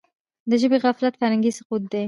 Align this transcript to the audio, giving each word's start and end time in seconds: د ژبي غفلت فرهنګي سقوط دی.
د 0.49 0.51
ژبي 0.61 0.77
غفلت 0.83 1.13
فرهنګي 1.19 1.51
سقوط 1.57 1.83
دی. 1.91 1.99